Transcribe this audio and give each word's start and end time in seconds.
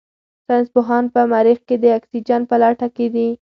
ساینس 0.45 0.67
پوهان 0.73 1.03
په 1.13 1.21
مریخ 1.33 1.59
کې 1.67 1.75
د 1.79 1.85
اکسیجن 1.97 2.41
په 2.49 2.55
لټه 2.61 2.87
کې 2.95 3.07
دي. 3.13 3.27